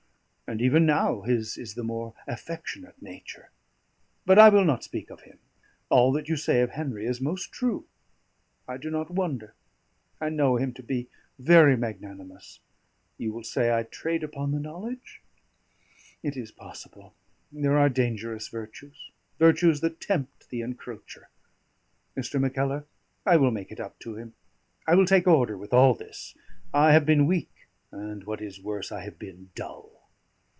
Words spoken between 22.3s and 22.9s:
Mackellar,